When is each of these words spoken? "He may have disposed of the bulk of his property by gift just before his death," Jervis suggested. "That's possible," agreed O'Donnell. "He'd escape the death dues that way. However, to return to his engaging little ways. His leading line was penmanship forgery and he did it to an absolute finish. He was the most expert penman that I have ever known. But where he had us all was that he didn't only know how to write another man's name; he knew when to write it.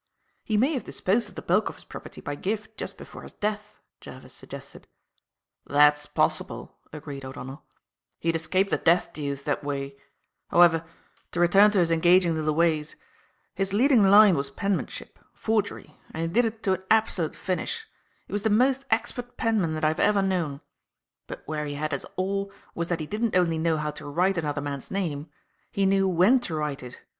"He 0.43 0.57
may 0.57 0.73
have 0.73 0.83
disposed 0.83 1.29
of 1.29 1.35
the 1.35 1.43
bulk 1.43 1.69
of 1.69 1.75
his 1.75 1.83
property 1.83 2.21
by 2.21 2.33
gift 2.33 2.75
just 2.75 2.97
before 2.97 3.21
his 3.21 3.33
death," 3.33 3.79
Jervis 3.99 4.33
suggested. 4.33 4.87
"That's 5.67 6.07
possible," 6.07 6.79
agreed 6.91 7.23
O'Donnell. 7.23 7.63
"He'd 8.19 8.35
escape 8.35 8.71
the 8.71 8.79
death 8.79 9.13
dues 9.13 9.43
that 9.43 9.63
way. 9.63 9.95
However, 10.49 10.83
to 11.33 11.39
return 11.39 11.69
to 11.73 11.77
his 11.77 11.91
engaging 11.91 12.33
little 12.33 12.55
ways. 12.55 12.95
His 13.53 13.73
leading 13.73 14.01
line 14.03 14.35
was 14.35 14.49
penmanship 14.49 15.19
forgery 15.35 15.99
and 16.09 16.23
he 16.23 16.27
did 16.29 16.45
it 16.51 16.63
to 16.63 16.73
an 16.73 16.83
absolute 16.89 17.35
finish. 17.35 17.85
He 18.25 18.33
was 18.33 18.41
the 18.41 18.49
most 18.49 18.85
expert 18.89 19.37
penman 19.37 19.75
that 19.75 19.85
I 19.85 19.89
have 19.89 19.99
ever 19.99 20.23
known. 20.23 20.61
But 21.27 21.43
where 21.45 21.65
he 21.65 21.75
had 21.75 21.93
us 21.93 22.07
all 22.15 22.51
was 22.73 22.87
that 22.87 23.01
he 23.01 23.05
didn't 23.05 23.35
only 23.35 23.59
know 23.59 23.77
how 23.77 23.91
to 23.91 24.07
write 24.09 24.39
another 24.39 24.61
man's 24.61 24.89
name; 24.89 25.29
he 25.71 25.85
knew 25.85 26.07
when 26.07 26.39
to 26.39 26.55
write 26.55 26.81
it. 26.81 27.03